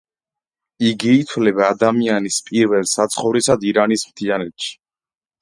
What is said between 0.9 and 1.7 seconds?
იგი ითვლება